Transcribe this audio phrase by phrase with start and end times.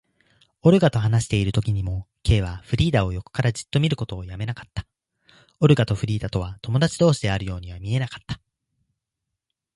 [0.63, 4.87] オルガと話しているときにも、Ｋ はフリーダを横からじっと見ることをやめなかった。
[5.59, 8.41] オルガとフリーダとは友だち同士であるようには見えなかった。